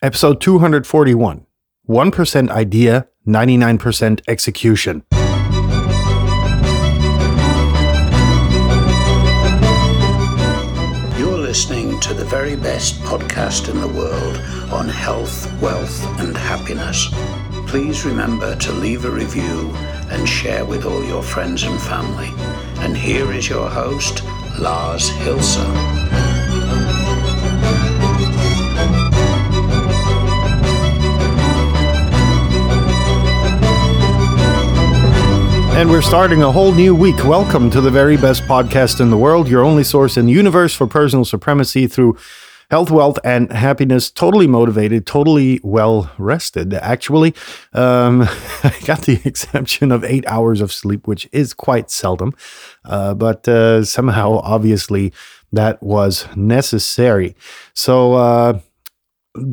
Episode 0.00 0.40
241 0.40 1.44
1% 1.88 2.50
idea, 2.50 3.08
99% 3.26 4.20
execution. 4.28 5.02
You're 11.18 11.36
listening 11.36 11.98
to 11.98 12.14
the 12.14 12.24
very 12.26 12.54
best 12.54 13.00
podcast 13.00 13.68
in 13.68 13.80
the 13.80 13.88
world 13.88 14.36
on 14.72 14.88
health, 14.88 15.50
wealth, 15.60 16.20
and 16.20 16.36
happiness. 16.36 17.08
Please 17.66 18.04
remember 18.04 18.54
to 18.54 18.70
leave 18.70 19.04
a 19.04 19.10
review 19.10 19.72
and 20.10 20.28
share 20.28 20.64
with 20.64 20.84
all 20.84 21.04
your 21.04 21.24
friends 21.24 21.64
and 21.64 21.82
family. 21.82 22.30
And 22.84 22.96
here 22.96 23.32
is 23.32 23.48
your 23.48 23.68
host, 23.68 24.22
Lars 24.60 25.10
Hilse. 25.10 26.07
And 35.78 35.90
we're 35.90 36.02
starting 36.02 36.42
a 36.42 36.50
whole 36.50 36.72
new 36.72 36.92
week. 36.92 37.22
Welcome 37.24 37.70
to 37.70 37.80
the 37.80 37.88
very 37.88 38.16
best 38.16 38.42
podcast 38.42 39.00
in 39.00 39.10
the 39.10 39.16
world, 39.16 39.46
your 39.46 39.62
only 39.62 39.84
source 39.84 40.16
in 40.16 40.26
the 40.26 40.32
universe 40.32 40.74
for 40.74 40.88
personal 40.88 41.24
supremacy 41.24 41.86
through 41.86 42.18
health, 42.68 42.90
wealth, 42.90 43.16
and 43.22 43.52
happiness. 43.52 44.10
Totally 44.10 44.48
motivated, 44.48 45.06
totally 45.06 45.60
well 45.62 46.10
rested, 46.18 46.74
actually. 46.74 47.32
Um, 47.74 48.22
I 48.64 48.74
got 48.86 49.02
the 49.02 49.20
exception 49.24 49.92
of 49.92 50.02
eight 50.02 50.26
hours 50.26 50.60
of 50.60 50.72
sleep, 50.72 51.06
which 51.06 51.28
is 51.30 51.54
quite 51.54 51.92
seldom, 51.92 52.34
uh, 52.84 53.14
but 53.14 53.46
uh, 53.46 53.84
somehow, 53.84 54.40
obviously, 54.42 55.12
that 55.52 55.80
was 55.80 56.26
necessary. 56.34 57.36
So, 57.72 58.14
uh, 58.14 58.60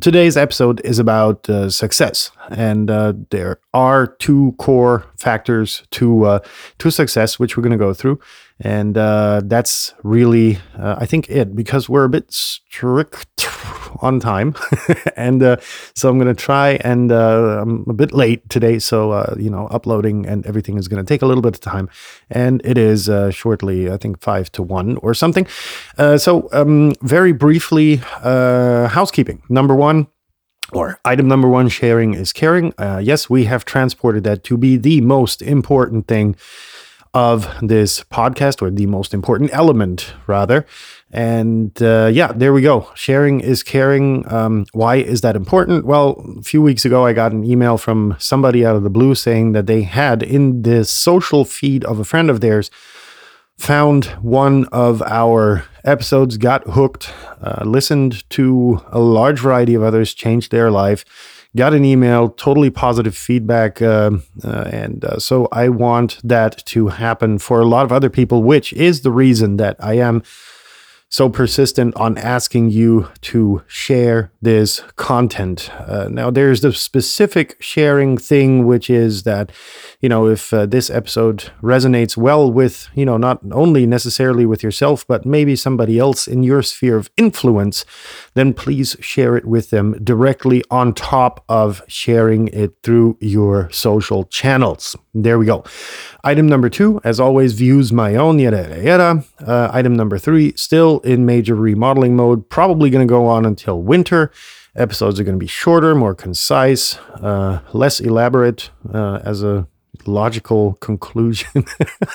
today's 0.01 0.37
episode 0.37 0.81
is 0.83 0.97
about 0.97 1.47
uh, 1.47 1.69
success, 1.69 2.31
and 2.49 2.89
uh, 2.89 3.13
there 3.29 3.59
are 3.73 4.07
two 4.07 4.55
core 4.57 5.05
factors 5.17 5.83
to 5.91 6.25
uh, 6.25 6.39
to 6.79 6.91
success, 6.91 7.39
which 7.39 7.55
we're 7.55 7.63
going 7.63 7.71
to 7.71 7.77
go 7.77 7.93
through, 7.93 8.19
and 8.59 8.97
uh, 8.97 9.41
that's 9.45 9.93
really, 10.03 10.59
uh, 10.77 10.95
I 10.97 11.05
think, 11.05 11.29
it 11.29 11.55
because 11.55 11.89
we're 11.89 12.03
a 12.03 12.09
bit 12.09 12.31
strict 12.31 13.47
on 14.01 14.19
time, 14.19 14.55
and 15.15 15.41
uh, 15.41 15.57
so 15.95 16.09
I'm 16.09 16.17
going 16.17 16.33
to 16.33 16.41
try. 16.41 16.79
And 16.81 17.11
uh, 17.11 17.61
I'm 17.61 17.85
a 17.89 17.93
bit 17.93 18.11
late 18.11 18.47
today, 18.49 18.79
so 18.79 19.35
you 19.37 19.49
know, 19.49 19.67
uploading 19.67 20.25
and 20.25 20.45
everything 20.45 20.77
is 20.77 20.87
going 20.87 21.03
to 21.03 21.07
take 21.07 21.21
a 21.21 21.25
little 21.25 21.41
bit 21.43 21.55
of 21.55 21.61
time, 21.61 21.89
and 22.29 22.61
it 22.65 22.77
is 22.77 23.09
shortly, 23.33 23.91
I 23.91 23.97
think, 23.97 24.21
five 24.21 24.51
to 24.53 24.63
one 24.63 24.97
or 24.97 25.13
something. 25.13 25.47
so, 25.97 26.49
um, 26.51 26.93
very 27.01 27.33
briefly, 27.33 27.97
housekeeping. 28.23 29.41
Number 29.49 29.75
one, 29.75 30.07
or 30.71 30.99
item 31.05 31.27
number 31.27 31.47
one 31.47 31.69
sharing 31.69 32.13
is 32.13 32.33
caring. 32.33 32.73
Uh, 32.77 32.99
yes, 33.03 33.29
we 33.29 33.45
have 33.45 33.65
transported 33.65 34.23
that 34.23 34.43
to 34.45 34.57
be 34.57 34.77
the 34.77 35.01
most 35.01 35.41
important 35.41 36.07
thing 36.07 36.35
of 37.13 37.47
this 37.61 38.03
podcast, 38.03 38.61
or 38.61 38.69
the 38.69 38.85
most 38.85 39.13
important 39.13 39.49
element, 39.53 40.13
rather. 40.27 40.65
And 41.11 41.71
uh, 41.81 42.09
yeah, 42.11 42.33
there 42.33 42.51
we 42.51 42.61
go. 42.61 42.91
Sharing 42.93 43.39
is 43.39 43.63
caring. 43.63 44.29
Um, 44.31 44.65
why 44.73 44.97
is 44.97 45.21
that 45.21 45.37
important? 45.37 45.85
Well, 45.85 46.21
a 46.37 46.41
few 46.41 46.61
weeks 46.61 46.83
ago, 46.83 47.05
I 47.05 47.13
got 47.13 47.31
an 47.31 47.45
email 47.45 47.77
from 47.77 48.17
somebody 48.19 48.65
out 48.65 48.75
of 48.75 48.83
the 48.83 48.89
blue 48.89 49.15
saying 49.15 49.53
that 49.53 49.65
they 49.65 49.83
had 49.83 50.23
in 50.23 50.63
the 50.63 50.83
social 50.83 51.45
feed 51.45 51.85
of 51.85 51.99
a 51.99 52.03
friend 52.03 52.29
of 52.29 52.41
theirs 52.41 52.69
found 53.57 54.05
one 54.21 54.65
of 54.71 55.01
our 55.03 55.65
episodes, 55.83 56.37
got 56.37 56.67
hooked, 56.67 57.11
uh, 57.41 57.63
listened 57.65 58.27
to 58.31 58.81
a 58.87 58.99
large 58.99 59.39
variety 59.39 59.75
of 59.75 59.83
others, 59.83 60.13
changed 60.13 60.51
their 60.51 60.71
life 60.71 61.05
got 61.55 61.73
an 61.73 61.85
email, 61.85 62.29
totally 62.29 62.69
positive 62.69 63.15
feedback. 63.15 63.81
Uh, 63.81 64.11
uh, 64.43 64.69
and 64.71 65.05
uh, 65.05 65.19
so 65.19 65.47
I 65.51 65.69
want 65.69 66.19
that 66.23 66.65
to 66.67 66.87
happen 66.87 67.39
for 67.39 67.61
a 67.61 67.65
lot 67.65 67.85
of 67.85 67.91
other 67.91 68.09
people, 68.09 68.43
which 68.43 68.73
is 68.73 69.01
the 69.01 69.11
reason 69.11 69.57
that 69.57 69.77
I 69.79 69.95
am 69.95 70.23
so 71.09 71.29
persistent 71.29 71.95
on 71.95 72.17
asking 72.17 72.71
you 72.71 73.09
to 73.21 73.61
share 73.67 74.31
this 74.41 74.81
content. 74.95 75.69
Uh, 75.79 76.07
now, 76.09 76.29
there's 76.29 76.61
the 76.61 76.73
specific 76.73 77.55
sharing 77.61 78.17
thing, 78.17 78.65
which 78.65 78.89
is 78.89 79.23
that, 79.23 79.51
you 80.01 80.09
know, 80.09 80.27
if 80.27 80.53
uh, 80.53 80.65
this 80.65 80.89
episode 80.89 81.51
resonates 81.61 82.17
well 82.17 82.51
with, 82.51 82.89
you 82.95 83.05
know, 83.05 83.17
not 83.17 83.39
only 83.51 83.85
necessarily 83.85 84.45
with 84.45 84.63
yourself, 84.63 85.05
but 85.07 85.25
maybe 85.25 85.55
somebody 85.55 85.99
else 85.99 86.27
in 86.27 86.43
your 86.43 86.61
sphere 86.61 86.97
of 86.97 87.09
influence, 87.17 87.85
then 88.35 88.53
please 88.53 88.95
share 88.99 89.35
it 89.35 89.45
with 89.45 89.71
them 89.71 89.93
directly 90.03 90.63
on 90.69 90.93
top 90.93 91.43
of 91.49 91.81
sharing 91.87 92.49
it 92.49 92.75
through 92.83 93.17
your 93.19 93.69
social 93.71 94.25
channels. 94.25 94.95
There 95.13 95.39
we 95.39 95.45
go. 95.45 95.63
Item 96.23 96.47
number 96.47 96.69
two, 96.69 97.01
as 97.03 97.19
always, 97.19 97.53
views 97.53 97.91
my 97.91 98.15
own, 98.15 98.37
yada, 98.37 98.67
yada, 98.69 98.83
yada. 98.83 99.23
Uh, 99.45 99.69
item 99.71 99.95
number 99.95 100.17
three, 100.17 100.53
still 100.55 100.99
in 100.99 101.25
major 101.25 101.55
remodeling 101.55 102.15
mode, 102.15 102.49
probably 102.49 102.89
going 102.89 103.07
to 103.07 103.11
go 103.11 103.25
on 103.25 103.45
until 103.45 103.81
winter. 103.81 104.31
Episodes 104.75 105.19
are 105.19 105.23
going 105.23 105.35
to 105.35 105.43
be 105.43 105.47
shorter, 105.47 105.95
more 105.95 106.13
concise, 106.13 106.97
uh, 107.21 107.61
less 107.71 108.01
elaborate 108.01 108.69
uh, 108.93 109.19
as 109.23 109.41
a 109.41 109.67
logical 110.07 110.73
conclusion. 110.75 111.65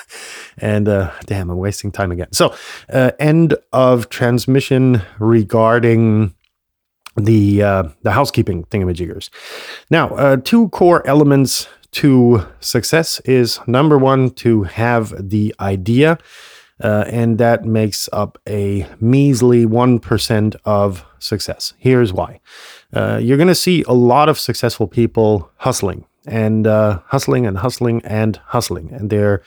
and 0.57 0.87
uh, 0.87 1.11
damn, 1.25 1.49
I'm 1.49 1.57
wasting 1.57 1.91
time 1.91 2.11
again. 2.11 2.31
So, 2.31 2.55
uh, 2.91 3.11
end 3.19 3.55
of 3.73 4.09
transmission 4.09 5.01
regarding 5.19 6.33
the 7.15 7.63
uh, 7.63 7.83
the 8.03 8.11
housekeeping 8.11 8.63
thingamajiggers. 8.65 9.29
Now, 9.89 10.09
uh, 10.09 10.37
two 10.37 10.69
core 10.69 11.05
elements 11.07 11.67
to 11.91 12.45
success 12.59 13.19
is 13.21 13.59
number 13.67 13.97
one, 13.97 14.29
to 14.31 14.63
have 14.63 15.29
the 15.29 15.53
idea. 15.59 16.17
Uh, 16.83 17.05
and 17.09 17.37
that 17.37 17.63
makes 17.63 18.09
up 18.11 18.39
a 18.49 18.87
measly 18.99 19.65
1% 19.65 20.55
of 20.65 21.05
success. 21.19 21.73
Here's 21.77 22.11
why. 22.11 22.39
Uh, 22.91 23.19
you're 23.21 23.37
going 23.37 23.47
to 23.47 23.55
see 23.55 23.83
a 23.87 23.93
lot 23.93 24.29
of 24.29 24.39
successful 24.39 24.87
people 24.87 25.51
hustling 25.57 26.05
and 26.27 26.67
uh, 26.67 26.99
hustling 27.07 27.45
and 27.45 27.57
hustling 27.57 28.01
and 28.05 28.37
hustling. 28.47 28.91
And 28.91 29.09
they're, 29.09 29.41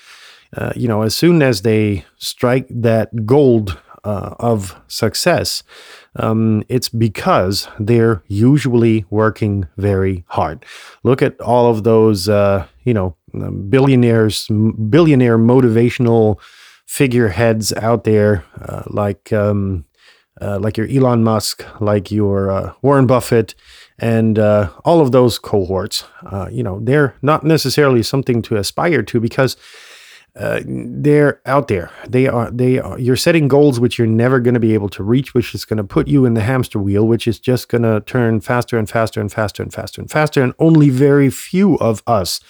uh, 0.57 0.73
you 0.77 0.89
know, 0.89 1.03
as 1.03 1.17
soon 1.17 1.43
as 1.43 1.63
they 1.63 2.05
strike 2.19 2.67
that 2.71 3.27
gold 3.27 3.81
uh, 4.05 4.35
of 4.39 4.81
success, 4.89 5.63
um, 6.17 6.63
it's 6.69 6.89
because 6.89 7.69
they're 7.79 8.23
usually 8.29 9.05
working 9.11 9.67
very 9.77 10.25
hard. 10.29 10.65
Look 11.03 11.23
at 11.23 11.41
all 11.41 11.71
of 11.71 11.85
those, 11.85 12.29
uh, 12.29 12.67
you 12.85 12.95
know, 12.95 13.17
billionaires, 13.69 14.47
billionaire 14.49 15.39
motivational 15.39 16.39
figureheads 16.87 17.73
out 17.73 18.05
there, 18.05 18.45
uh, 18.61 18.83
like 18.87 19.33
um, 19.33 19.85
uh, 20.41 20.59
like 20.61 20.77
your 20.77 20.87
Elon 20.89 21.25
Musk, 21.25 21.65
like 21.81 22.11
your 22.13 22.75
Warren 22.83 23.07
Buffett, 23.07 23.55
and 23.99 24.39
uh, 24.39 24.71
all 24.85 25.01
of 25.01 25.13
those 25.13 25.39
cohorts. 25.39 26.05
Uh, 26.25 26.49
you 26.51 26.63
know, 26.63 26.81
they're 26.81 27.17
not 27.23 27.45
necessarily 27.45 28.03
something 28.03 28.43
to 28.43 28.57
aspire 28.57 29.03
to 29.03 29.21
because 29.21 29.57
uh, 30.37 30.61
they're 30.67 31.41
out 31.47 31.69
there. 31.69 31.91
They 32.09 32.27
are. 32.27 32.51
They 32.51 32.81
are. 32.81 32.99
You're 32.99 33.15
setting 33.15 33.47
goals 33.47 33.79
which 33.79 33.99
you're 33.99 34.07
never 34.09 34.41
going 34.41 34.55
to 34.55 34.61
be 34.61 34.75
able 34.75 34.89
to 34.91 35.05
reach, 35.05 35.33
which 35.33 35.55
is 35.55 35.65
going 35.65 35.77
to 35.77 35.85
put 35.85 36.09
you 36.09 36.25
in 36.25 36.35
the 36.35 36.41
hamster 36.41 36.81
wheel, 36.81 37.07
which 37.07 37.29
is 37.29 37.39
just 37.39 37.69
going 37.69 37.83
to 37.83 38.01
turn 38.01 38.41
faster 38.41 38.77
and 38.77 38.91
faster 38.91 39.21
and 39.21 39.33
faster 39.33 39.63
and 39.63 39.73
faster 39.73 40.01
and 40.01 40.11
faster. 40.11 40.43
And 40.43 40.53
only 40.59 40.91
very 40.91 41.31
few 41.31 41.77
of 41.77 42.03
us 42.07 42.41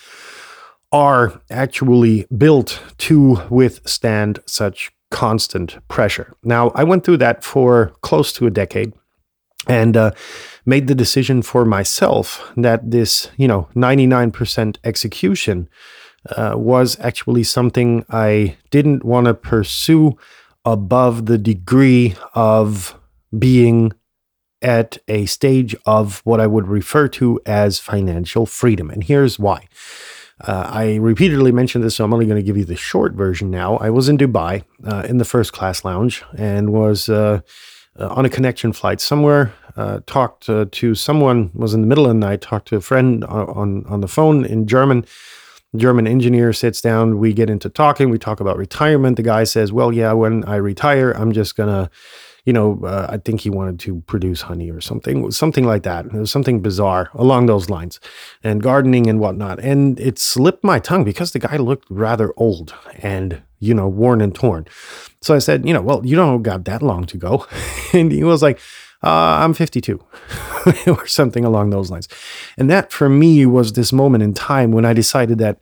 are 0.93 1.43
actually 1.51 2.27
built 2.37 2.81
to 2.99 3.43
withstand 3.51 4.39
such 4.47 4.91
constant 5.11 5.77
pressure. 5.89 6.33
Now, 6.43 6.71
I 6.71 6.85
went 6.85 7.05
through 7.05 7.19
that 7.19 7.45
for 7.45 7.93
close 8.01 8.33
to 8.35 8.47
a 8.47 8.51
decade 8.51 8.95
and 9.69 9.97
uh, 9.97 10.11
made 10.67 10.87
the 10.87 10.95
decision 10.95 11.43
for 11.43 11.65
myself 11.65 12.53
that 12.57 12.91
this, 12.91 13.31
you 13.37 13.49
know, 13.49 13.69
99% 13.75 14.77
execution 14.85 15.69
uh, 16.31 16.55
was 16.57 16.99
actually 17.01 17.45
something 17.45 18.05
I 18.09 18.57
didn't 18.71 19.05
want 19.05 19.27
to 19.27 19.35
pursue 19.35 20.17
above 20.65 21.27
the 21.27 21.39
degree 21.39 22.15
of 22.35 22.99
being 23.39 23.93
at 24.63 24.97
a 25.09 25.27
stage 25.27 25.77
of 25.85 26.23
what 26.25 26.41
I 26.41 26.47
would 26.47 26.67
refer 26.67 27.09
to 27.09 27.39
as 27.45 27.79
financial 27.79 28.47
freedom. 28.47 28.89
And 28.91 29.05
here's 29.05 29.39
why. 29.39 29.69
Uh, 30.41 30.69
I 30.69 30.97
repeatedly 30.97 31.53
mentioned 31.53 31.85
this, 31.85 31.97
so 31.97 32.05
I'm 32.05 32.13
only 32.13 32.27
going 32.27 32.41
to 32.41 32.43
give 32.43 32.57
you 32.57 32.65
the 32.65 32.77
short 32.77 33.13
version 33.13 33.51
now. 33.51 33.77
I 33.77 33.91
was 33.91 34.09
in 34.09 34.19
Dubai 34.19 34.65
uh, 34.85 35.05
in 35.09 35.19
the 35.19 35.25
first 35.25 35.53
class 35.53 35.85
lounge 35.85 36.25
and 36.37 36.73
was 36.73 37.09
uh, 37.99 38.05
uh 38.05 38.09
on 38.09 38.25
a 38.25 38.31
connection 38.31 38.73
flight 38.73 39.01
somewhere. 39.01 39.53
Uh, 39.77 39.99
talked 40.07 40.47
to 40.47 40.95
someone, 40.95 41.51
was 41.53 41.75
in 41.75 41.81
the 41.81 41.87
middle 41.87 42.05
of 42.05 42.11
the 42.11 42.15
night, 42.15 42.41
talked 42.41 42.69
to 42.69 42.77
a 42.77 42.81
friend 42.81 43.25
on, 43.25 43.85
on 43.87 44.01
the 44.01 44.07
phone 44.07 44.45
in 44.45 44.69
German 44.69 45.05
German 45.77 46.07
engineer 46.07 46.53
sits 46.53 46.81
down. 46.81 47.19
We 47.19 47.33
get 47.33 47.51
into 47.51 47.69
talking. 47.69 48.11
We 48.11 48.19
talk 48.19 48.41
about 48.41 48.57
retirement. 48.57 49.17
The 49.17 49.23
guy 49.23 49.45
says, 49.45 49.73
Well, 49.73 49.93
yeah, 49.93 50.13
when 50.13 50.45
I 50.45 50.57
retire, 50.57 51.11
I'm 51.13 51.33
just 51.33 51.57
to 51.69 51.91
you 52.45 52.53
know, 52.53 52.81
uh, 52.85 53.07
I 53.11 53.17
think 53.19 53.41
he 53.41 53.51
wanted 53.51 53.81
to 53.81 54.03
produce 54.03 54.43
honey 54.43 54.71
or 54.71 54.81
something, 54.81 55.31
something 55.31 55.65
like 55.65 55.83
that. 55.85 56.07
It 56.07 56.13
was 56.13 56.31
something 56.31 56.61
bizarre 56.61 57.11
along 57.15 57.47
those 57.47 57.71
lines, 57.71 58.01
and 58.43 58.63
gardening 58.63 59.07
and 59.09 59.19
whatnot. 59.19 59.61
And 59.61 59.99
it 59.99 60.19
slipped 60.19 60.63
my 60.63 60.79
tongue 60.79 61.05
because 61.05 61.33
the 61.33 61.39
guy 61.39 61.57
looked 61.57 61.87
rather 61.91 62.33
old 62.37 62.75
and 62.99 63.43
you 63.61 63.73
know 63.73 63.89
worn 63.89 64.21
and 64.21 64.35
torn. 64.35 64.67
So 65.23 65.35
I 65.35 65.39
said, 65.39 65.67
you 65.67 65.73
know, 65.73 65.81
well, 65.81 66.05
you 66.05 66.17
don't 66.17 66.43
got 66.43 66.67
that 66.67 66.83
long 66.83 67.07
to 67.07 67.17
go, 67.17 67.47
and 67.93 68.13
he 68.13 68.25
was 68.25 68.43
like. 68.43 68.61
Uh, 69.03 69.45
I'm 69.45 69.53
52 69.53 70.03
or 70.87 71.07
something 71.07 71.45
along 71.45 71.69
those 71.69 71.91
lines. 71.91 72.09
And 72.57 72.71
that 72.71 72.91
for 72.91 73.11
me 73.11 73.45
was 73.45 73.75
this 73.75 73.93
moment 73.93 74.23
in 74.25 74.33
time 74.33 74.73
when 74.73 74.87
I 74.87 74.95
decided 74.95 75.37
that 75.41 75.59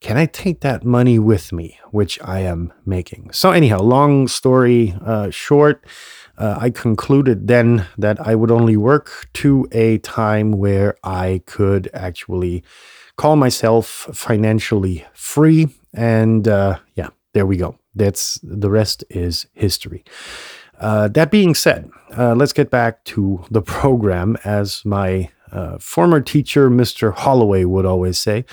can 0.00 0.16
I 0.16 0.26
take 0.26 0.60
that 0.60 0.84
money 0.84 1.18
with 1.18 1.52
me, 1.52 1.78
which 1.90 2.20
I 2.22 2.40
am 2.40 2.72
making? 2.86 3.30
So, 3.32 3.50
anyhow, 3.50 3.80
long 3.80 4.28
story 4.28 4.94
uh, 5.04 5.30
short, 5.30 5.84
uh, 6.36 6.56
I 6.60 6.70
concluded 6.70 7.48
then 7.48 7.86
that 7.98 8.20
I 8.20 8.34
would 8.34 8.50
only 8.50 8.76
work 8.76 9.28
to 9.34 9.66
a 9.72 9.98
time 9.98 10.52
where 10.52 10.96
I 11.02 11.42
could 11.46 11.90
actually 11.92 12.62
call 13.16 13.34
myself 13.34 14.08
financially 14.12 15.04
free. 15.14 15.68
And 15.92 16.46
uh, 16.46 16.78
yeah, 16.94 17.08
there 17.34 17.46
we 17.46 17.56
go. 17.56 17.76
That's 17.94 18.38
the 18.44 18.70
rest 18.70 19.02
is 19.10 19.46
history. 19.54 20.04
Uh, 20.78 21.08
that 21.08 21.32
being 21.32 21.56
said, 21.56 21.90
uh, 22.16 22.36
let's 22.36 22.52
get 22.52 22.70
back 22.70 23.02
to 23.04 23.44
the 23.50 23.62
program, 23.62 24.36
as 24.44 24.84
my 24.84 25.30
uh, 25.50 25.78
former 25.78 26.20
teacher, 26.20 26.70
Mr. 26.70 27.12
Holloway, 27.12 27.64
would 27.64 27.84
always 27.84 28.16
say 28.16 28.44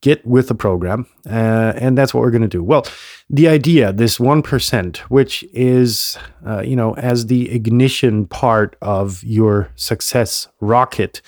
get 0.00 0.24
with 0.26 0.48
the 0.48 0.54
program. 0.54 1.06
Uh, 1.26 1.72
and 1.76 1.98
that's 1.98 2.14
what 2.14 2.20
we're 2.20 2.30
going 2.30 2.42
to 2.42 2.48
do. 2.48 2.62
Well, 2.62 2.86
the 3.28 3.48
idea, 3.48 3.92
this 3.92 4.18
1%, 4.18 4.96
which 4.98 5.44
is, 5.52 6.16
uh, 6.46 6.60
you 6.60 6.76
know, 6.76 6.94
as 6.94 7.26
the 7.26 7.50
ignition 7.50 8.26
part 8.26 8.76
of 8.80 9.22
your 9.24 9.70
success 9.74 10.48
rocket, 10.60 11.20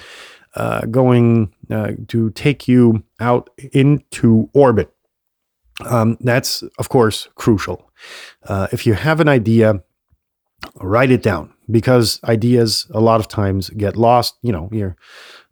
uh, 0.55 0.83
going 0.87 1.53
uh, 1.71 1.93
to 2.09 2.31
take 2.31 2.67
you 2.67 3.05
out 3.21 3.51
into 3.73 4.49
orbit. 4.53 4.93
Um, 5.85 6.17
that's, 6.21 6.63
of 6.79 6.89
course, 6.89 7.29
crucial. 7.37 7.91
Uh, 8.47 8.67
if 8.73 8.87
you 8.87 8.95
have 8.95 9.21
an 9.21 9.29
idea, 9.29 9.83
write 10.81 11.11
it 11.11 11.23
down 11.23 11.53
because 11.71 12.21
ideas 12.25 12.87
a 12.91 13.01
lot 13.01 13.21
of 13.21 13.29
times 13.29 13.71
get 13.71 13.97
lost. 13.97 14.37
You 14.43 14.53
know, 14.53 14.69
you're 14.73 14.97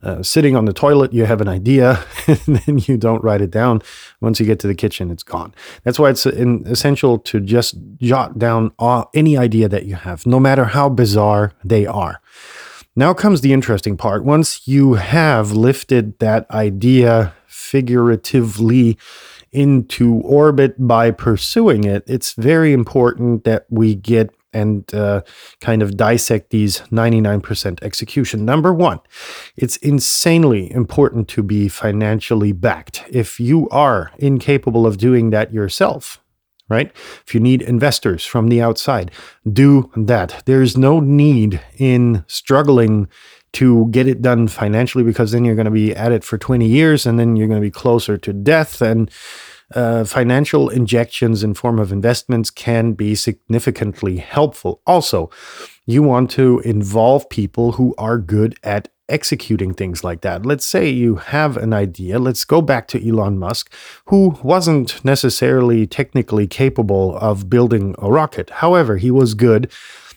uh, 0.03 0.23
sitting 0.23 0.55
on 0.55 0.65
the 0.65 0.73
toilet, 0.73 1.13
you 1.13 1.25
have 1.25 1.41
an 1.41 1.49
idea, 1.49 2.05
and 2.27 2.39
then 2.39 2.79
you 2.79 2.97
don't 2.97 3.23
write 3.25 3.41
it 3.41 3.51
down. 3.51 3.83
Once 4.21 4.39
you 4.39 4.47
get 4.47 4.61
to 4.61 4.67
the 4.67 4.75
kitchen, 4.75 5.11
it's 5.11 5.23
gone. 5.23 5.55
That's 5.83 5.99
why 5.99 6.11
it's 6.11 6.25
essential 6.27 7.19
to 7.19 7.41
just 7.41 7.77
jot 7.97 8.39
down 8.39 8.73
all, 8.79 9.11
any 9.15 9.37
idea 9.37 9.69
that 9.69 9.87
you 9.87 9.97
have, 9.97 10.27
no 10.27 10.39
matter 10.39 10.67
how 10.67 10.89
bizarre 10.89 11.53
they 11.65 11.87
are. 11.87 12.21
Now 12.95 13.15
comes 13.15 13.41
the 13.41 13.53
interesting 13.53 13.97
part. 13.97 14.25
Once 14.25 14.67
you 14.67 14.95
have 14.95 15.53
lifted 15.53 16.19
that 16.19 16.51
idea 16.51 17.33
figuratively 17.47 18.99
into 19.53 20.17
orbit 20.17 20.75
by 20.79 21.11
pursuing 21.11 21.85
it, 21.85 22.05
it's 22.07 22.33
very 22.33 22.73
important 22.73 23.45
that 23.45 23.67
we 23.71 23.95
get 23.95 24.35
and 24.53 24.93
uh, 24.95 25.23
kind 25.61 25.83
of 25.83 25.97
dissect 25.97 26.51
these 26.51 26.81
99% 26.91 27.83
execution. 27.83 28.45
Number 28.45 28.73
one, 28.73 29.01
it's 29.57 29.77
insanely 29.79 30.73
important 30.73 31.29
to 31.29 31.43
be 31.43 31.69
financially 31.69 32.53
backed. 32.53 33.05
If 33.11 33.39
you 33.39 33.69
are 33.71 34.13
incapable 34.19 34.87
of 34.87 34.99
doing 34.99 35.31
that 35.31 35.53
yourself, 35.53 36.21
right? 36.69 36.93
If 37.27 37.35
you 37.35 37.41
need 37.41 37.63
investors 37.63 38.25
from 38.25 38.49
the 38.49 38.61
outside, 38.61 39.11
do 39.51 39.91
that. 39.97 40.43
There's 40.47 40.77
no 40.77 41.01
need 41.01 41.61
in 41.79 42.25
struggling 42.27 43.09
to 43.53 43.87
get 43.91 44.07
it 44.07 44.21
done 44.21 44.47
financially 44.49 45.05
because 45.05 45.33
then 45.33 45.45
you're 45.45 45.55
going 45.55 45.65
to 45.65 45.71
be 45.71 45.95
at 45.95 46.13
it 46.13 46.23
for 46.23 46.37
20 46.37 46.67
years 46.67 47.07
and 47.07 47.19
then 47.19 47.37
you're 47.37 47.49
going 47.49 47.61
to 47.61 47.67
be 47.67 47.71
closer 47.71 48.19
to 48.19 48.33
death 48.33 48.83
and 48.83 49.11
uh, 49.75 50.05
financial 50.05 50.69
injections 50.69 51.43
in 51.43 51.55
form 51.55 51.79
of 51.79 51.93
investments 51.93 52.51
can 52.51 52.93
be 52.93 53.15
significantly 53.15 54.17
helpful. 54.17 54.81
Also, 54.87 55.31
you 55.87 56.03
want 56.03 56.31
to 56.33 56.61
involve 56.61 57.29
people 57.29 57.73
who 57.73 57.95
are 57.99 58.19
good 58.19 58.59
at 58.63 58.89
executing 59.09 59.73
things 59.73 60.05
like 60.05 60.21
that. 60.21 60.45
Let's 60.45 60.67
say 60.67 60.89
you 60.89 61.17
have 61.17 61.57
an 61.57 61.73
idea. 61.73 62.19
Let's 62.19 62.45
go 62.45 62.61
back 62.61 62.89
to 62.89 63.09
Elon 63.09 63.39
Musk, 63.39 63.73
who 64.07 64.39
wasn't 64.43 65.03
necessarily 65.05 65.87
technically 65.87 66.47
capable 66.47 67.17
of 67.17 67.49
building 67.49 67.95
a 67.99 68.11
rocket. 68.11 68.51
However, 68.51 68.99
he 68.99 69.11
was 69.11 69.35
good 69.35 69.71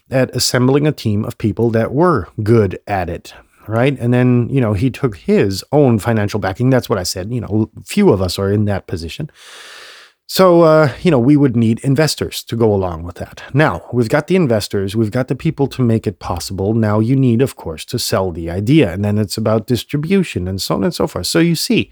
at 0.10 0.36
assembling 0.36 0.86
a 0.86 0.92
team 0.92 1.24
of 1.24 1.38
people 1.38 1.70
that 1.70 1.94
were 1.94 2.28
good 2.44 2.80
at 2.86 3.10
it 3.10 3.34
right? 3.72 3.98
And 4.00 4.14
then, 4.14 4.50
you 4.50 4.62
know, 4.62 4.74
he 4.74 4.90
took 4.90 5.18
his 5.18 5.64
own 5.72 5.98
financial 6.00 6.40
backing. 6.40 6.70
That's 6.70 6.90
what 6.90 7.00
I 7.00 7.04
said. 7.04 7.34
You 7.34 7.42
know, 7.42 7.72
few 7.86 8.12
of 8.12 8.22
us 8.22 8.38
are 8.38 8.52
in 8.52 8.66
that 8.66 8.88
position. 8.88 9.32
So, 10.28 10.62
uh, 10.62 10.94
you 11.02 11.12
know, 11.12 11.20
we 11.20 11.36
would 11.36 11.58
need 11.58 11.80
investors 11.80 12.42
to 12.44 12.56
go 12.56 12.74
along 12.74 13.04
with 13.04 13.16
that. 13.16 13.44
Now, 13.54 13.90
we've 13.92 14.08
got 14.08 14.28
the 14.28 14.38
investors, 14.38 14.96
we've 14.96 15.12
got 15.12 15.28
the 15.28 15.36
people 15.36 15.68
to 15.68 15.82
make 15.82 16.08
it 16.08 16.20
possible. 16.20 16.74
Now, 16.74 17.00
you 17.00 17.18
need, 17.18 17.42
of 17.42 17.58
course, 17.58 17.84
to 17.86 18.00
sell 18.00 18.32
the 18.32 18.50
idea. 18.50 18.94
And 18.94 19.04
then 19.04 19.18
it's 19.18 19.38
about 19.38 19.68
distribution 19.68 20.48
and 20.48 20.62
so 20.62 20.76
on 20.76 20.86
and 20.86 20.96
so 20.96 21.06
forth. 21.06 21.28
So, 21.28 21.40
you 21.40 21.56
see 21.56 21.92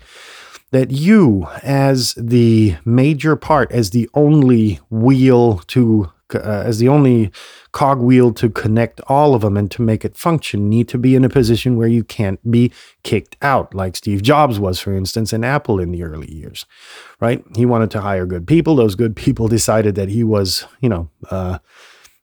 that 0.71 0.91
you, 0.91 1.47
as 1.63 2.13
the 2.13 2.77
major 2.85 3.35
part, 3.35 3.71
as 3.73 3.89
the 3.89 4.09
only 4.13 4.79
wheel 4.89 5.57
to 5.67 6.09
uh, 6.35 6.63
as 6.65 6.79
the 6.79 6.87
only 6.87 7.31
cogwheel 7.71 8.33
to 8.33 8.49
connect 8.49 8.99
all 9.07 9.35
of 9.35 9.41
them 9.41 9.55
and 9.55 9.69
to 9.71 9.81
make 9.81 10.03
it 10.03 10.17
function 10.17 10.69
need 10.69 10.87
to 10.87 10.97
be 10.97 11.15
in 11.15 11.23
a 11.23 11.29
position 11.29 11.77
where 11.77 11.87
you 11.87 12.03
can't 12.03 12.39
be 12.49 12.71
kicked 13.03 13.37
out 13.41 13.73
like 13.75 13.95
Steve 13.95 14.21
Jobs 14.21 14.59
was 14.59 14.79
for 14.79 14.93
instance 14.93 15.33
in 15.33 15.43
Apple 15.43 15.79
in 15.79 15.91
the 15.91 16.03
early 16.03 16.31
years 16.31 16.65
right? 17.19 17.43
He 17.55 17.65
wanted 17.65 17.91
to 17.91 18.01
hire 18.01 18.25
good 18.25 18.47
people. 18.47 18.75
Those 18.75 18.95
good 18.95 19.15
people 19.15 19.47
decided 19.57 19.95
that 19.95 20.09
he 20.09 20.23
was 20.23 20.65
you 20.81 20.89
know 20.89 21.09
uh, 21.29 21.59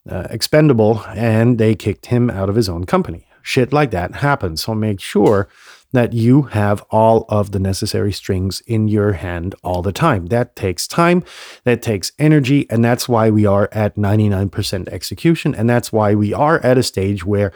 uh, 0.08 0.26
expendable 0.30 1.02
and 1.08 1.58
they 1.58 1.74
kicked 1.74 2.06
him 2.06 2.30
out 2.30 2.48
of 2.48 2.56
his 2.56 2.68
own 2.68 2.84
company. 2.84 3.26
Shit 3.42 3.72
like 3.72 3.90
that 3.92 4.16
happens. 4.16 4.64
So 4.64 4.74
make 4.74 5.00
sure 5.00 5.48
that 5.92 6.12
you 6.12 6.42
have 6.42 6.82
all 6.90 7.24
of 7.28 7.52
the 7.52 7.58
necessary 7.58 8.12
strings 8.12 8.60
in 8.62 8.88
your 8.88 9.12
hand 9.12 9.54
all 9.62 9.82
the 9.82 9.92
time. 9.92 10.26
That 10.26 10.56
takes 10.56 10.86
time, 10.86 11.24
that 11.64 11.82
takes 11.82 12.12
energy, 12.18 12.66
and 12.70 12.84
that's 12.84 13.08
why 13.08 13.30
we 13.30 13.46
are 13.46 13.68
at 13.72 13.96
99% 13.96 14.88
execution. 14.88 15.54
And 15.54 15.70
that's 15.70 15.92
why 15.92 16.14
we 16.14 16.34
are 16.34 16.58
at 16.64 16.78
a 16.78 16.82
stage 16.82 17.24
where 17.24 17.52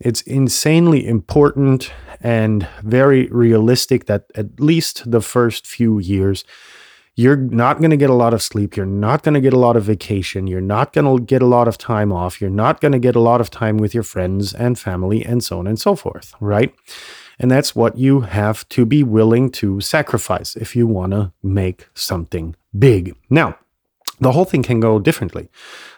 it's 0.00 0.22
insanely 0.22 1.06
important 1.06 1.92
and 2.20 2.68
very 2.82 3.26
realistic 3.26 4.06
that 4.06 4.26
at 4.34 4.60
least 4.60 5.10
the 5.10 5.20
first 5.20 5.66
few 5.66 5.98
years, 5.98 6.44
you're 7.16 7.36
not 7.36 7.78
going 7.78 7.90
to 7.90 7.96
get 7.96 8.10
a 8.10 8.14
lot 8.14 8.32
of 8.32 8.42
sleep. 8.42 8.76
You're 8.76 8.86
not 8.86 9.24
going 9.24 9.34
to 9.34 9.40
get 9.40 9.52
a 9.52 9.58
lot 9.58 9.76
of 9.76 9.82
vacation. 9.82 10.46
You're 10.46 10.60
not 10.60 10.92
going 10.92 11.04
to 11.04 11.24
get 11.24 11.42
a 11.42 11.46
lot 11.46 11.66
of 11.66 11.76
time 11.76 12.12
off. 12.12 12.40
You're 12.40 12.48
not 12.50 12.80
going 12.80 12.92
to 12.92 12.98
get 13.00 13.16
a 13.16 13.20
lot 13.20 13.40
of 13.40 13.50
time 13.50 13.76
with 13.76 13.92
your 13.92 14.04
friends 14.04 14.54
and 14.54 14.78
family 14.78 15.24
and 15.24 15.42
so 15.42 15.58
on 15.58 15.66
and 15.66 15.80
so 15.80 15.96
forth, 15.96 16.32
right? 16.40 16.72
And 17.38 17.50
that's 17.50 17.76
what 17.76 17.96
you 17.96 18.20
have 18.22 18.68
to 18.70 18.84
be 18.84 19.02
willing 19.02 19.50
to 19.52 19.80
sacrifice 19.80 20.56
if 20.56 20.74
you 20.74 20.86
want 20.86 21.12
to 21.12 21.32
make 21.42 21.88
something 21.94 22.56
big. 22.76 23.14
Now, 23.30 23.56
the 24.20 24.32
whole 24.32 24.44
thing 24.44 24.62
can 24.62 24.80
go 24.80 24.98
differently 24.98 25.48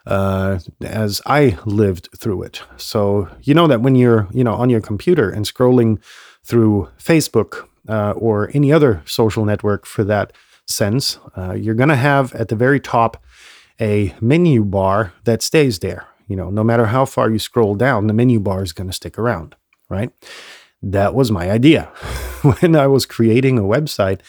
uh, 0.06 0.58
as 0.82 1.20
i 1.26 1.58
lived 1.64 2.08
through 2.16 2.42
it. 2.42 2.62
So 2.76 3.28
you 3.42 3.54
know 3.54 3.66
that 3.66 3.80
when 3.80 3.94
you're 3.94 4.28
you 4.32 4.44
know 4.44 4.54
on 4.54 4.70
your 4.70 4.80
computer 4.80 5.30
and 5.30 5.44
scrolling 5.44 6.02
through 6.44 6.88
facebook 6.98 7.66
uh, 7.88 8.12
or 8.12 8.50
any 8.54 8.72
other 8.72 9.02
social 9.04 9.44
network 9.44 9.86
for 9.86 10.04
that 10.04 10.32
sense 10.66 11.18
uh, 11.36 11.52
you're 11.52 11.74
going 11.74 11.88
to 11.88 11.96
have 11.96 12.34
at 12.34 12.48
the 12.48 12.56
very 12.56 12.80
top 12.80 13.22
a 13.80 14.14
menu 14.20 14.64
bar 14.64 15.12
that 15.24 15.42
stays 15.42 15.78
there. 15.78 16.06
You 16.28 16.36
know 16.36 16.50
no 16.50 16.62
matter 16.62 16.86
how 16.86 17.04
far 17.06 17.30
you 17.30 17.38
scroll 17.38 17.74
down 17.74 18.06
the 18.06 18.14
menu 18.14 18.38
bar 18.38 18.62
is 18.62 18.72
going 18.72 18.88
to 18.88 18.92
stick 18.94 19.18
around 19.18 19.56
right 19.88 20.10
that 20.82 21.14
was 21.14 21.30
my 21.30 21.50
idea. 21.50 21.84
when 22.42 22.74
I 22.76 22.86
was 22.86 23.06
creating 23.06 23.58
a 23.58 23.62
website, 23.62 24.20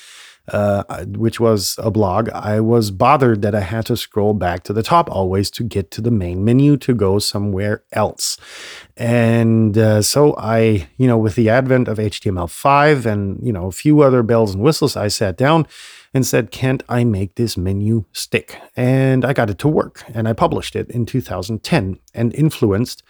uh, 0.48 1.06
which 1.06 1.40
was 1.40 1.76
a 1.78 1.92
blog, 1.92 2.30
I 2.30 2.60
was 2.60 2.92
bothered 2.92 3.42
that 3.42 3.56
I 3.56 3.62
had 3.62 3.86
to 3.86 3.96
scroll 3.96 4.34
back 4.34 4.64
to 4.64 4.74
the 4.74 4.84
top 4.84 5.10
always 5.10 5.52
to 5.52 5.64
get 5.64 5.92
to 5.92 6.02
the 6.02 6.12
main 6.12 6.44
menu 6.44 6.78
to 6.78 6.94
go 6.94 7.20
somewhere 7.20 7.84
else. 7.92 8.38
And 8.98 9.78
uh, 9.78 10.02
so 10.02 10.36
I, 10.38 10.90
you 10.98 11.08
know, 11.08 11.18
with 11.18 11.36
the 11.36 11.50
advent 11.50 11.88
of 11.88 12.00
HTML5 12.00 13.06
and, 13.06 13.40
you 13.46 13.54
know, 13.54 13.68
a 13.68 13.72
few 13.72 14.02
other 14.02 14.24
bells 14.24 14.56
and 14.56 14.64
whistles, 14.64 14.98
I 14.98 15.08
sat 15.08 15.38
down 15.38 15.68
and 16.14 16.26
said, 16.26 16.52
Can't 16.52 16.84
I 16.90 17.04
make 17.04 17.36
this 17.36 17.56
menu 17.56 18.06
stick? 18.12 18.60
And 18.76 19.24
I 19.24 19.34
got 19.34 19.50
it 19.50 19.60
to 19.60 19.68
work 19.68 20.04
and 20.14 20.28
I 20.28 20.34
published 20.34 20.76
it 20.76 20.90
in 20.90 21.06
2010 21.06 22.00
and 22.14 22.36
influenced 22.36 23.04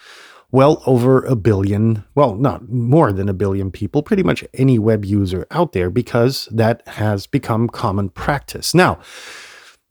well 0.52 0.82
over 0.86 1.24
a 1.24 1.36
billion, 1.36 2.04
well, 2.16 2.36
not 2.36 2.70
more 2.70 3.12
than 3.12 3.30
a 3.30 3.34
billion 3.34 3.72
people, 3.72 4.04
pretty 4.04 4.24
much 4.24 4.44
any 4.54 4.78
web 4.78 5.06
user 5.06 5.48
out 5.52 5.74
there, 5.74 5.90
because 5.90 6.48
that 6.52 6.88
has 6.88 7.28
become 7.28 7.68
common 7.68 8.10
practice. 8.10 8.74
Now, 8.74 9.00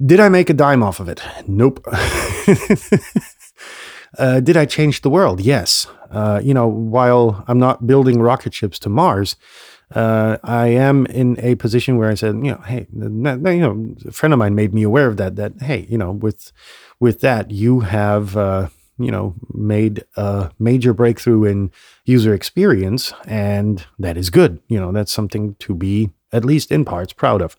did 0.04 0.20
I 0.20 0.28
make 0.28 0.50
a 0.50 0.54
dime 0.54 0.82
off 0.82 1.00
of 1.00 1.08
it? 1.08 1.22
Nope. 1.46 1.86
Uh, 4.18 4.40
did 4.40 4.56
I 4.56 4.66
change 4.66 5.02
the 5.02 5.10
world? 5.10 5.40
Yes. 5.40 5.86
Uh, 6.10 6.40
you 6.42 6.52
know, 6.52 6.66
while 6.66 7.44
I'm 7.46 7.58
not 7.58 7.86
building 7.86 8.20
rocket 8.20 8.52
ships 8.52 8.78
to 8.80 8.88
Mars, 8.88 9.36
uh, 9.94 10.38
I 10.42 10.68
am 10.68 11.06
in 11.06 11.38
a 11.40 11.54
position 11.56 11.96
where 11.96 12.10
I 12.10 12.14
said, 12.14 12.34
you 12.36 12.52
know, 12.52 12.60
hey, 12.66 12.86
you 12.92 13.08
know, 13.08 13.94
a 14.06 14.12
friend 14.12 14.32
of 14.32 14.38
mine 14.38 14.54
made 14.54 14.74
me 14.74 14.82
aware 14.82 15.06
of 15.06 15.16
that. 15.16 15.36
That 15.36 15.62
hey, 15.62 15.86
you 15.88 15.98
know, 15.98 16.12
with 16.12 16.52
with 16.98 17.20
that, 17.20 17.50
you 17.50 17.80
have 17.80 18.36
uh, 18.36 18.68
you 19.00 19.10
know 19.10 19.34
made 19.52 20.04
a 20.16 20.50
major 20.58 20.92
breakthrough 20.92 21.44
in 21.44 21.70
user 22.04 22.34
experience, 22.34 23.12
and 23.26 23.84
that 23.98 24.16
is 24.16 24.30
good. 24.30 24.60
You 24.68 24.78
know, 24.78 24.92
that's 24.92 25.12
something 25.12 25.54
to 25.60 25.74
be 25.74 26.10
at 26.32 26.44
least 26.44 26.70
in 26.70 26.84
parts 26.84 27.12
proud 27.12 27.42
of. 27.42 27.56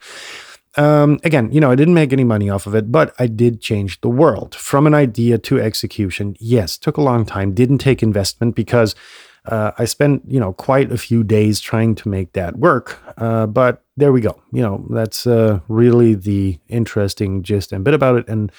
Um, 0.78 1.20
again, 1.24 1.52
you 1.52 1.60
know, 1.60 1.70
I 1.70 1.76
didn't 1.76 1.96
make 1.96 2.14
any 2.14 2.24
money 2.24 2.50
off 2.50 2.66
of 2.66 2.76
it, 2.76 2.92
but 2.92 3.14
I 3.20 3.28
did 3.28 3.60
change 3.60 4.00
the 4.00 4.10
world 4.10 4.56
from 4.56 4.88
an 4.88 4.94
idea 4.94 5.38
to 5.40 5.60
execution. 5.60 6.36
Yes, 6.40 6.78
took 6.78 6.98
a 6.98 7.02
long 7.02 7.26
time, 7.26 7.54
didn't 7.54 7.80
take 7.80 8.02
investment 8.02 8.56
because 8.56 8.96
uh, 9.46 9.72
I 9.78 9.86
spent, 9.86 10.24
you 10.28 10.40
know, 10.40 10.54
quite 10.54 10.92
a 10.92 10.98
few 10.98 11.24
days 11.24 11.60
trying 11.60 11.96
to 11.96 12.10
make 12.10 12.34
that 12.34 12.58
work. 12.58 13.00
Uh, 13.18 13.48
but 13.48 13.84
there 13.98 14.14
we 14.14 14.22
go. 14.22 14.42
You 14.54 14.62
know, 14.62 14.86
that's 14.90 15.28
uh, 15.28 15.60
really 15.68 16.14
the 16.14 16.60
interesting 16.70 17.44
gist 17.44 17.74
and 17.74 17.84
bit 17.84 17.94
about 17.94 18.20
it, 18.20 18.30
and 18.30 18.52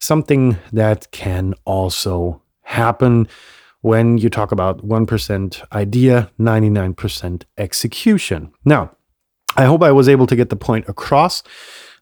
something 0.00 0.58
that 0.72 1.10
can 1.12 1.54
also 1.64 2.42
happen 2.62 3.28
when 3.82 4.18
you 4.18 4.28
talk 4.28 4.52
about 4.52 4.86
1% 4.86 5.72
idea, 5.72 6.30
99% 6.38 7.42
execution. 7.56 8.52
Now, 8.64 8.94
I 9.56 9.64
hope 9.64 9.82
I 9.82 9.92
was 9.92 10.08
able 10.08 10.26
to 10.26 10.36
get 10.36 10.50
the 10.50 10.56
point 10.56 10.88
across. 10.88 11.42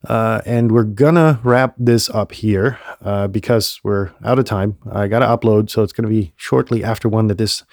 Uh, 0.07 0.41
and 0.47 0.71
we're 0.71 0.85
gonna 0.85 1.41
wrap 1.43 1.75
this 1.77 2.09
up 2.11 2.31
here 2.31 2.79
uh, 3.03 3.27
because 3.27 3.81
we're 3.83 4.13
out 4.25 4.39
of 4.39 4.45
time. 4.45 4.77
I 4.91 5.09
gotta 5.09 5.27
upload, 5.27 5.71
so 5.71 5.83
it's 5.83 5.93
gonna 5.93 6.09
be 6.09 6.33
shortly 6.37 6.85
after 6.85 7.09
one 7.09 7.27
that 7.27 7.39
this 7.39 7.65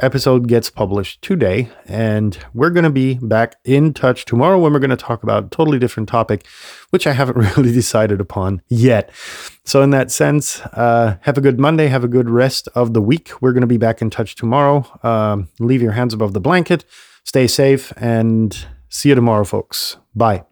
episode 0.00 0.48
gets 0.48 0.70
published 0.70 1.22
today. 1.22 1.68
And 1.86 2.38
we're 2.54 2.70
gonna 2.70 2.90
be 2.90 3.14
back 3.14 3.56
in 3.64 3.94
touch 3.94 4.24
tomorrow 4.24 4.58
when 4.58 4.72
we're 4.72 4.78
gonna 4.78 4.96
talk 4.96 5.22
about 5.22 5.44
a 5.44 5.48
totally 5.48 5.78
different 5.78 6.08
topic, 6.08 6.46
which 6.90 7.06
I 7.06 7.12
haven't 7.12 7.36
really 7.56 7.72
decided 7.72 8.20
upon 8.20 8.62
yet. 8.68 9.10
So, 9.64 9.82
in 9.82 9.90
that 9.90 10.10
sense, 10.10 10.60
uh, 10.60 11.16
have 11.22 11.38
a 11.38 11.40
good 11.40 11.58
Monday, 11.58 11.88
have 11.88 12.04
a 12.04 12.08
good 12.08 12.30
rest 12.30 12.68
of 12.74 12.94
the 12.94 13.02
week. 13.02 13.30
We're 13.40 13.52
gonna 13.52 13.66
be 13.66 13.78
back 13.78 14.00
in 14.00 14.10
touch 14.10 14.34
tomorrow. 14.34 14.86
Um, 15.02 15.48
leave 15.58 15.82
your 15.82 15.92
hands 15.92 16.14
above 16.14 16.32
the 16.32 16.40
blanket, 16.40 16.84
stay 17.24 17.46
safe, 17.46 17.92
and 17.96 18.66
See 18.96 19.10
you 19.10 19.14
tomorrow, 19.14 19.44
folks. 19.44 19.98
Bye. 20.14 20.44